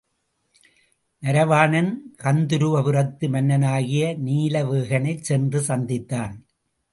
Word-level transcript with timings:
நரவாணன், 1.23 1.91
கந்தருவபுரத்து 2.23 3.29
மன்னனாகிய 3.29 4.15
நீலவேகனைச் 4.25 5.23
சென்று 5.23 5.61
சந்தித்தான். 5.61 6.35